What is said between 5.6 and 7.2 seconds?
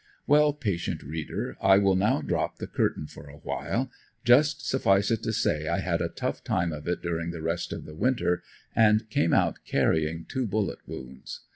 I had a tough time of it